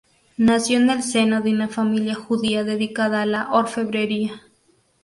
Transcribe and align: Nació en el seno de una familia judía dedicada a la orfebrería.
Nació 0.37 0.79
en 0.79 0.89
el 0.89 1.03
seno 1.03 1.41
de 1.43 1.51
una 1.51 1.67
familia 1.69 2.15
judía 2.15 2.63
dedicada 2.63 3.21
a 3.21 3.27
la 3.27 3.51
orfebrería. 3.51 4.41